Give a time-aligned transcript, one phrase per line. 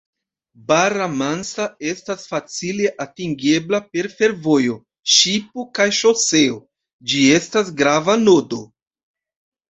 [0.69, 4.77] Barra Mansa estas facile atingebla per fervojo,
[5.17, 6.57] ŝipo kaj ŝoseo,
[7.13, 8.61] ĝi estas grava nodo.